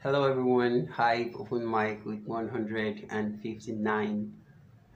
Hello 0.00 0.30
everyone, 0.30 0.86
Hive 0.86 1.34
Open 1.34 1.68
Mic 1.68 2.06
with 2.06 2.22
159. 2.24 4.32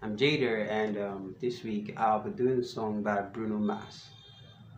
I'm 0.00 0.16
Jader 0.16 0.70
and 0.70 0.96
um, 0.96 1.34
this 1.40 1.64
week 1.64 1.92
I'll 1.96 2.20
be 2.20 2.30
doing 2.30 2.60
a 2.60 2.64
song 2.64 3.02
by 3.02 3.20
Bruno 3.22 3.58
Mars 3.58 4.10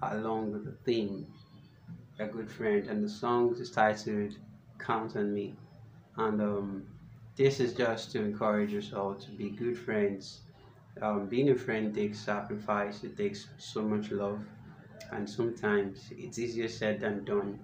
along 0.00 0.52
with 0.52 0.64
the 0.64 0.72
theme, 0.82 1.26
a 2.18 2.24
good 2.24 2.50
friend 2.50 2.86
and 2.86 3.04
the 3.04 3.08
song 3.10 3.54
is 3.60 3.70
titled 3.70 4.38
Count 4.78 5.14
on 5.14 5.34
Me 5.34 5.54
and 6.16 6.40
um, 6.40 6.86
this 7.36 7.60
is 7.60 7.74
just 7.74 8.10
to 8.12 8.22
encourage 8.22 8.74
us 8.74 8.94
all 8.94 9.14
to 9.16 9.30
be 9.32 9.50
good 9.50 9.78
friends. 9.78 10.40
Um, 11.02 11.26
being 11.26 11.50
a 11.50 11.54
friend 11.54 11.94
takes 11.94 12.18
sacrifice, 12.18 13.04
it 13.04 13.18
takes 13.18 13.48
so 13.58 13.82
much 13.82 14.10
love 14.10 14.42
and 15.12 15.28
sometimes 15.28 16.08
it's 16.12 16.38
easier 16.38 16.68
said 16.68 17.00
than 17.00 17.26
done 17.26 17.58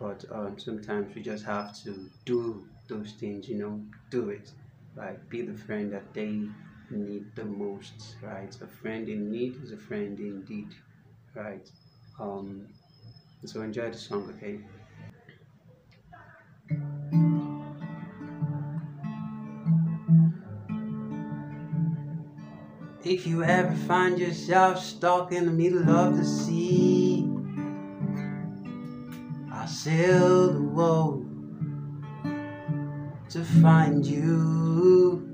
but 0.00 0.24
um, 0.32 0.58
sometimes 0.58 1.14
we 1.14 1.22
just 1.22 1.44
have 1.44 1.76
to 1.84 2.10
do 2.24 2.66
those 2.88 3.12
things 3.20 3.48
you 3.48 3.56
know 3.56 3.80
do 4.10 4.30
it 4.30 4.50
like 4.96 5.28
be 5.28 5.42
the 5.42 5.56
friend 5.56 5.92
that 5.92 6.12
they 6.14 6.40
need 6.90 7.24
the 7.36 7.44
most 7.44 8.16
right? 8.22 8.56
A 8.62 8.66
friend 8.66 9.08
in 9.08 9.30
need 9.30 9.54
is 9.62 9.70
a 9.72 9.76
friend 9.76 10.18
indeed 10.18 10.74
right? 11.34 11.70
Um 12.18 12.66
so 13.44 13.62
enjoy 13.62 13.90
the 13.90 13.98
song 13.98 14.34
okay? 14.36 14.58
If 23.04 23.26
you 23.26 23.42
ever 23.42 23.74
find 23.74 24.18
yourself 24.18 24.78
stuck 24.84 25.32
in 25.32 25.46
the 25.46 25.52
middle 25.52 25.88
of 25.88 26.16
the 26.16 26.24
sea 26.24 26.99
I 29.60 29.66
sail 29.66 30.54
the 30.54 30.62
world 30.62 31.26
to 33.28 33.44
find 33.60 34.06
you. 34.06 35.28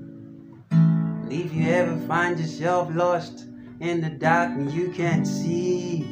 And 0.69 1.31
if 1.31 1.53
you 1.53 1.69
ever 1.69 1.95
find 2.07 2.37
yourself 2.37 2.93
lost 2.93 3.45
in 3.79 4.01
the 4.01 4.09
dark 4.09 4.49
and 4.49 4.69
you 4.69 4.89
can't 4.91 5.25
see, 5.25 6.05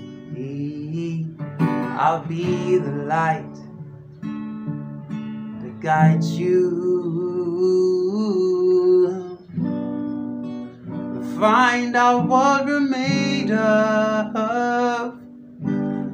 I'll 1.59 2.23
be 2.25 2.77
the 2.77 3.03
light 3.03 3.53
that 4.21 5.79
guides 5.81 6.39
you. 6.39 6.71
Find 11.37 11.97
out 11.97 12.29
what 12.29 12.65
we're 12.65 12.79
made 12.79 13.51
of 13.51 15.19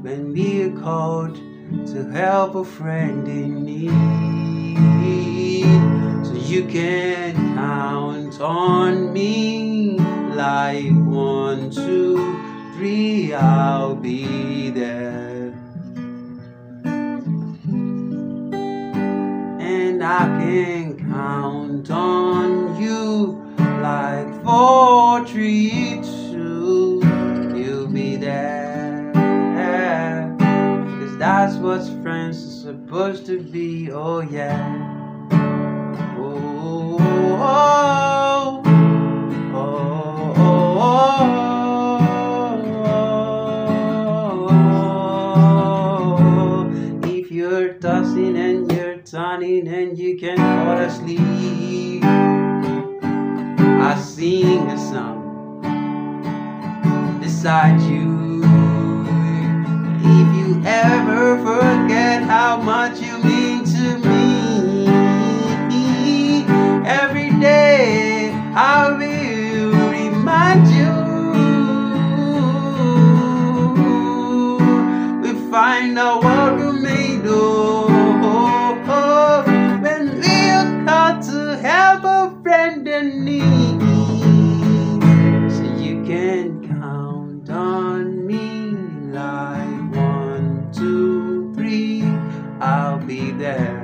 when 0.02 0.34
we're 0.34 0.76
called 0.82 1.51
to 1.88 2.10
help 2.12 2.56
a 2.56 2.64
friend 2.64 3.28
in 3.28 3.64
need. 3.64 3.92
So 6.26 6.34
you 6.34 6.66
can 6.66 7.36
count 7.56 8.40
on 8.42 9.12
me 9.14 9.98
like 10.34 10.92
one, 10.92 11.70
two, 11.70 12.18
three, 12.76 13.34
I'll 13.34 13.96
be 13.96 14.70
there. 14.70 15.54
And 19.60 20.04
I 20.04 20.26
can 20.40 20.98
count 21.12 21.90
on 21.92 22.82
you 22.82 23.42
like 23.82 24.44
four, 24.44 25.26
three, 25.28 26.02
two, 26.04 26.21
what 31.72 31.88
friends 32.04 32.36
are 32.44 32.74
supposed 32.74 33.26
to 33.26 33.40
be, 33.40 33.90
oh 33.94 34.20
yeah. 34.20 34.60
Oh, 36.18 36.98
oh, 37.40 38.62
oh, 39.56 39.72
oh, 40.36 40.50
oh, 46.20 47.08
If 47.08 47.32
you're 47.32 47.76
tossing 47.76 48.36
and 48.36 48.70
you're 48.70 48.98
turning 48.98 49.70
and 49.70 49.98
you 49.98 50.18
can't 50.18 50.40
fall 50.40 50.78
asleep, 50.78 52.04
I 53.90 53.96
sing 53.98 54.68
a 54.68 54.78
song 54.78 55.22
beside 57.22 57.80
you 57.84 58.11
ever 60.66 61.38
forget 61.40 62.24
how 62.24 62.58
much 62.58 63.00
you 63.02 63.18
mean 63.24 63.64
to 63.66 63.98
me. 63.98 64.22
Every 66.86 67.30
day 67.40 68.32
I 68.56 68.92
will 69.00 69.72
remind 69.92 70.68
you. 70.68 70.92
We 75.22 75.32
find 75.52 75.98
out 75.98 76.24
what 76.24 76.56
we're 76.58 76.74
made 76.74 77.26
of. 77.26 77.90
When 79.84 80.20
we're 80.20 80.86
called 80.86 81.22
to 81.24 81.58
help 81.58 82.04
a 82.04 82.42
friend 82.44 82.88
in 82.88 83.26
need. 83.26 83.51
I'll 92.64 93.00
be 93.00 93.32
there. 93.32 93.76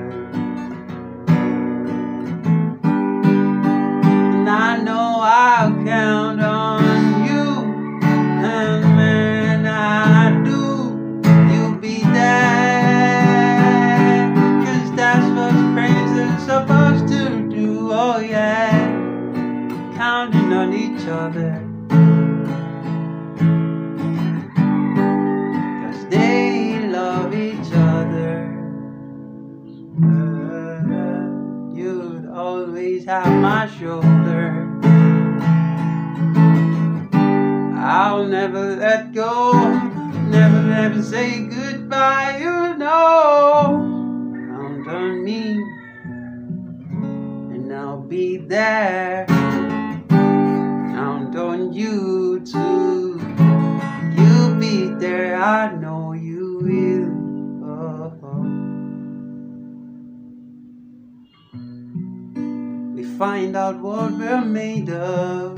And 4.35 4.47
I 4.47 4.77
know 4.83 5.19
I'll 5.19 5.71
count 5.83 6.39
on 6.39 7.25
you, 7.25 7.73
and 8.03 8.95
when 8.95 9.65
I 9.65 10.43
do, 10.43 10.93
you'll 11.51 11.79
be 11.79 12.03
there. 12.03 12.61
Cause 14.63 14.95
that's 14.95 15.25
what 15.35 15.55
friends 15.73 16.11
are 16.19 16.39
supposed 16.45 17.07
to 17.07 17.49
do, 17.49 17.91
oh 17.91 18.19
yeah, 18.19 18.69
counting 19.95 20.53
on 20.53 20.71
each 20.73 21.07
other. 21.07 21.66
Have 33.07 33.41
my 33.41 33.65
shoulder. 33.79 34.67
I'll 37.77 38.25
never 38.25 38.75
let 38.75 39.13
go, 39.13 39.53
never, 40.27 40.61
never 40.61 41.01
say 41.01 41.39
goodbye. 41.45 42.39
You 42.39 42.75
know, 42.75 44.33
count 44.33 44.87
on 44.89 45.23
me, 45.23 45.53
and 47.55 47.73
I'll 47.73 48.01
be 48.01 48.35
there. 48.39 49.25
Count 50.09 51.33
on 51.37 51.71
you 51.71 52.41
too. 52.41 53.21
You'll 54.17 54.55
be 54.59 54.87
there, 54.99 55.41
I 55.41 55.73
know 55.75 56.11
you 56.11 56.59
will. 56.61 56.96
We 62.97 63.03
find 63.03 63.55
out 63.55 63.79
what 63.79 64.11
we're 64.13 64.43
made 64.43 64.89
of. 64.89 65.53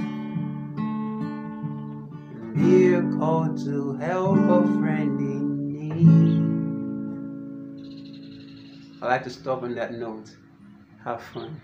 We're 2.54 3.18
called 3.18 3.64
to 3.64 3.94
help 3.96 4.40
a 4.40 4.68
friend 4.78 5.18
in 5.22 5.72
need. 5.72 6.10
I 9.02 9.06
like 9.06 9.24
to 9.24 9.30
stop 9.30 9.64
on 9.64 9.74
that 9.76 9.94
note. 9.94 10.36
Have 11.06 11.24
fun. 11.24 11.62